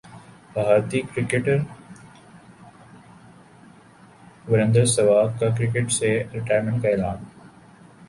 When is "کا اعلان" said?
6.83-7.23